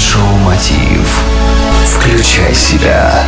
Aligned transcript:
Майншоу 0.00 0.38
Мотив. 0.46 1.22
Включай 1.84 2.54
себя. 2.54 3.22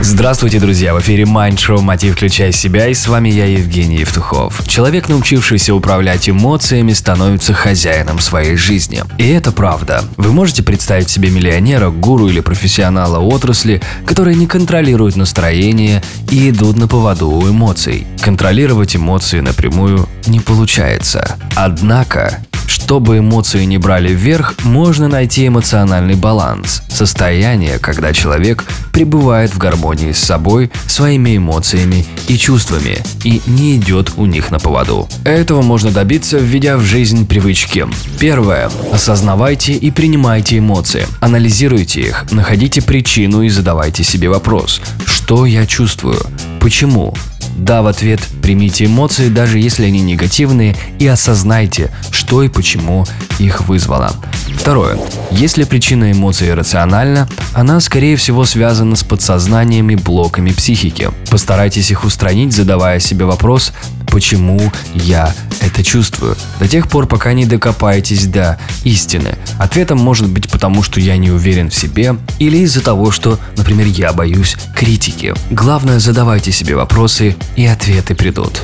Здравствуйте, 0.00 0.58
друзья! 0.58 0.94
В 0.94 1.00
эфире 1.00 1.24
Mind 1.24 1.56
Show 1.56 1.82
«Мотив. 1.82 2.14
Включай 2.14 2.50
себя» 2.50 2.88
и 2.88 2.94
с 2.94 3.06
вами 3.06 3.28
я, 3.28 3.44
Евгений 3.44 3.98
Евтухов. 3.98 4.66
Человек, 4.66 5.10
научившийся 5.10 5.74
управлять 5.74 6.30
эмоциями, 6.30 6.94
становится 6.94 7.52
хозяином 7.52 8.20
своей 8.20 8.56
жизни. 8.56 9.02
И 9.18 9.28
это 9.28 9.52
правда. 9.52 10.02
Вы 10.16 10.32
можете 10.32 10.62
представить 10.62 11.10
себе 11.10 11.28
миллионера, 11.28 11.90
гуру 11.90 12.28
или 12.28 12.40
профессионала 12.40 13.18
отрасли, 13.18 13.82
которые 14.06 14.34
не 14.34 14.46
контролируют 14.46 15.16
настроение 15.16 16.02
и 16.30 16.48
идут 16.48 16.78
на 16.78 16.88
поводу 16.88 17.28
у 17.28 17.46
эмоций. 17.46 18.06
Контролировать 18.22 18.96
эмоции 18.96 19.40
напрямую 19.40 20.08
не 20.26 20.40
получается. 20.40 21.36
Однако, 21.54 22.42
чтобы 22.74 23.18
эмоции 23.18 23.64
не 23.64 23.78
брали 23.78 24.12
вверх, 24.12 24.56
можно 24.64 25.06
найти 25.06 25.46
эмоциональный 25.46 26.16
баланс. 26.16 26.82
Состояние, 26.88 27.78
когда 27.78 28.12
человек 28.12 28.64
пребывает 28.92 29.54
в 29.54 29.58
гармонии 29.58 30.10
с 30.10 30.18
собой, 30.18 30.72
своими 30.88 31.36
эмоциями 31.36 32.04
и 32.26 32.36
чувствами 32.36 32.98
и 33.22 33.40
не 33.46 33.76
идет 33.76 34.14
у 34.16 34.26
них 34.26 34.50
на 34.50 34.58
поводу. 34.58 35.08
Этого 35.24 35.62
можно 35.62 35.92
добиться, 35.92 36.38
введя 36.38 36.76
в 36.76 36.82
жизнь 36.82 37.26
привычки. 37.28 37.86
Первое. 38.18 38.68
Осознавайте 38.92 39.74
и 39.74 39.92
принимайте 39.92 40.58
эмоции. 40.58 41.06
Анализируйте 41.20 42.00
их, 42.00 42.26
находите 42.32 42.82
причину 42.82 43.42
и 43.42 43.50
задавайте 43.50 44.02
себе 44.02 44.28
вопрос. 44.28 44.80
Что 45.06 45.46
я 45.46 45.64
чувствую? 45.64 46.20
Почему? 46.58 47.14
Да 47.54 47.82
в 47.82 47.86
ответ 47.86 48.20
примите 48.42 48.86
эмоции, 48.86 49.28
даже 49.28 49.58
если 49.58 49.86
они 49.86 50.00
негативные, 50.00 50.76
и 50.98 51.06
осознайте, 51.06 51.90
что 52.10 52.42
и 52.42 52.48
почему 52.48 53.06
их 53.38 53.68
вызвало. 53.68 54.12
Второе. 54.56 54.98
Если 55.30 55.64
причина 55.64 56.12
эмоций 56.12 56.52
рациональна, 56.54 57.28
она, 57.52 57.80
скорее 57.80 58.16
всего, 58.16 58.44
связана 58.44 58.96
с 58.96 59.02
подсознанием 59.02 59.90
и 59.90 59.96
блоками 59.96 60.50
психики. 60.50 61.10
Постарайтесь 61.30 61.90
их 61.90 62.04
устранить, 62.04 62.52
задавая 62.52 62.98
себе 62.98 63.24
вопрос, 63.24 63.72
почему 64.08 64.72
я 64.94 65.34
это 65.74 65.82
чувствую, 65.82 66.36
до 66.60 66.68
тех 66.68 66.88
пор, 66.88 67.06
пока 67.06 67.32
не 67.32 67.46
докопаетесь 67.46 68.26
до 68.26 68.58
истины. 68.84 69.36
Ответом 69.58 69.98
может 69.98 70.28
быть 70.28 70.48
потому, 70.48 70.82
что 70.84 71.00
я 71.00 71.16
не 71.16 71.32
уверен 71.32 71.70
в 71.70 71.74
себе, 71.74 72.16
или 72.38 72.58
из-за 72.58 72.80
того, 72.80 73.10
что, 73.10 73.40
например, 73.56 73.88
я 73.88 74.12
боюсь 74.12 74.56
критики. 74.74 75.34
Главное, 75.50 75.98
задавайте 75.98 76.52
себе 76.52 76.76
вопросы, 76.76 77.36
и 77.56 77.66
ответы 77.66 78.14
придут. 78.14 78.60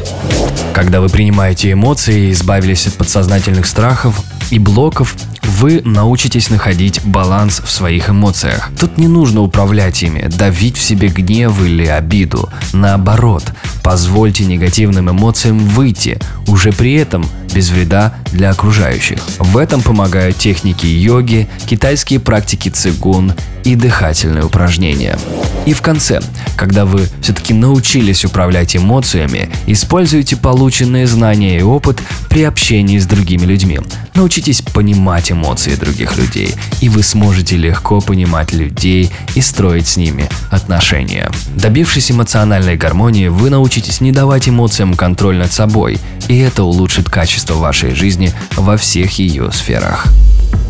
Когда 0.73 1.01
вы 1.01 1.09
принимаете 1.09 1.73
эмоции 1.73 2.29
и 2.29 2.33
избавились 2.33 2.87
от 2.87 2.95
подсознательных 2.95 3.67
страхов 3.67 4.21
и 4.51 4.59
блоков, 4.61 5.17
вы 5.43 5.83
научитесь 5.85 6.49
находить 6.49 7.05
баланс 7.05 7.61
в 7.61 7.71
своих 7.71 8.09
эмоциях. 8.09 8.71
Тут 8.79 8.99
не 8.99 9.09
нужно 9.09 9.43
управлять 9.43 10.03
ими, 10.03 10.27
давить 10.29 10.79
в 10.79 10.83
себе 10.83 11.09
гнев 11.09 11.61
или 11.63 11.87
обиду. 11.87 12.49
Наоборот, 12.73 13.45
позвольте 13.83 14.45
негативным 14.45 15.11
эмоциям 15.11 15.59
выйти, 15.59 16.19
уже 16.47 16.73
при 16.73 16.95
этом 17.01 17.25
без 17.53 17.71
вреда 17.71 18.15
для 18.33 18.51
окружающих. 18.51 19.19
В 19.39 19.57
этом 19.57 19.83
помогают 19.83 20.37
техники 20.37 20.87
йоги, 20.87 21.49
китайские 21.67 22.21
практики 22.21 22.69
цигун 22.69 23.33
и 23.65 23.77
дыхательные 23.77 24.45
упражнения. 24.45 25.19
И 25.67 25.73
в 25.75 25.83
конце, 25.83 26.21
когда 26.57 26.85
вы 26.85 27.07
все-таки 27.21 27.53
научились 27.53 28.25
управлять 28.25 28.77
эмоциями, 28.77 29.51
используйте 29.67 30.37
полученные 30.37 31.07
знания 31.07 31.59
и 31.59 31.63
опыт 31.63 31.99
при 32.29 32.45
общении 32.45 32.99
с 32.99 33.07
другими 33.07 33.45
людьми. 33.45 33.81
Научитесь 34.15 34.63
понимать 34.63 35.33
эмоции 35.33 35.75
других 35.75 36.17
людей, 36.17 36.55
и 36.81 36.89
вы 36.89 37.03
сможете 37.03 37.57
легко 37.57 38.01
понимать 38.01 38.53
людей 38.53 39.11
и 39.35 39.41
строить 39.41 39.89
с 39.89 39.97
ними 39.97 40.29
отношения. 40.51 41.31
Добившись 41.55 42.11
эмоциональной 42.11 42.77
гармонии, 42.77 43.29
вы 43.29 43.51
научитесь 43.51 44.01
не 44.01 44.13
давать 44.13 44.49
эмоциям 44.49 44.95
контроль 44.95 45.37
над 45.37 45.53
собой, 45.53 45.99
и 46.29 46.39
это 46.39 46.65
улучшит 46.65 47.09
качество 47.09 47.40
вашей 47.49 47.95
жизни 47.95 48.33
во 48.57 48.77
всех 48.77 49.19
ее 49.19 49.51
сферах. 49.53 50.07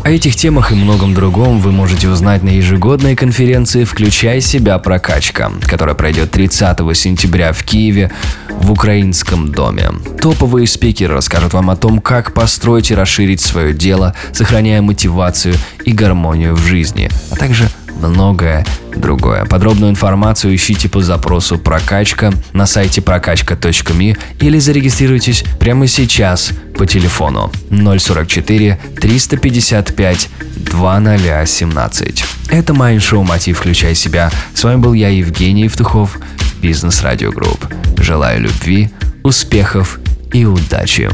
О 0.03 0.09
этих 0.09 0.35
темах 0.35 0.71
и 0.71 0.75
многом 0.75 1.13
другом 1.13 1.59
вы 1.59 1.71
можете 1.71 2.09
узнать 2.09 2.41
на 2.41 2.49
ежегодной 2.49 3.15
конференции 3.15 3.83
«Включай 3.83 4.41
себя 4.41 4.79
прокачка», 4.79 5.51
которая 5.67 5.93
пройдет 5.93 6.31
30 6.31 6.79
сентября 6.97 7.53
в 7.53 7.63
Киеве 7.63 8.11
в 8.49 8.71
Украинском 8.71 9.51
доме. 9.51 9.91
Топовые 10.19 10.65
спикеры 10.65 11.13
расскажут 11.13 11.53
вам 11.53 11.69
о 11.69 11.75
том, 11.75 11.99
как 12.01 12.33
построить 12.33 12.89
и 12.89 12.95
расширить 12.95 13.41
свое 13.41 13.73
дело, 13.73 14.15
сохраняя 14.33 14.81
мотивацию 14.81 15.53
и 15.85 15.91
гармонию 15.91 16.55
в 16.55 16.65
жизни, 16.65 17.09
а 17.29 17.35
также 17.35 17.69
многое 18.01 18.65
другое. 18.95 19.45
Подробную 19.45 19.91
информацию 19.91 20.55
ищите 20.55 20.89
по 20.89 21.01
запросу 21.01 21.57
«Прокачка» 21.57 22.33
на 22.53 22.65
сайте 22.65 23.01
прокачка.ми 23.01 24.15
или 24.39 24.59
зарегистрируйтесь 24.59 25.43
прямо 25.59 25.87
сейчас 25.87 26.51
по 26.77 26.85
телефону 26.85 27.51
044 27.69 28.79
355 28.99 30.29
2017. 30.57 32.23
Это 32.49 32.73
Майншоу 32.73 33.23
«Мотив. 33.23 33.59
Включай 33.59 33.95
себя». 33.95 34.31
С 34.53 34.63
вами 34.63 34.77
был 34.77 34.93
я, 34.93 35.09
Евгений 35.09 35.63
Евтухов, 35.63 36.17
Бизнес 36.61 37.01
Радио 37.01 37.31
Групп. 37.31 37.65
Желаю 37.97 38.41
любви, 38.41 38.89
успехов 39.23 39.99
и 40.33 40.45
удачи. 40.45 41.09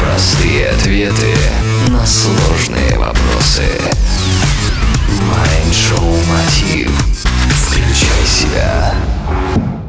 Простые 0.00 0.68
ответы 0.68 1.34
на 1.88 2.04
сложные 2.06 2.98
вопросы. 2.98 3.64